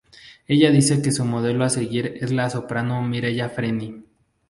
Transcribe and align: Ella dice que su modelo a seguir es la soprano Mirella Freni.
Ella 0.47 0.71
dice 0.71 0.99
que 1.03 1.11
su 1.11 1.25
modelo 1.25 1.63
a 1.63 1.69
seguir 1.69 2.17
es 2.19 2.31
la 2.31 2.49
soprano 2.49 3.03
Mirella 3.03 3.49
Freni. 3.49 4.03